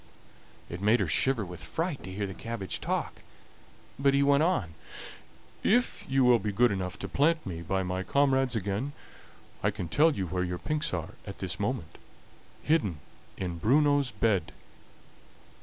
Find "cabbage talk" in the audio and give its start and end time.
2.33-3.21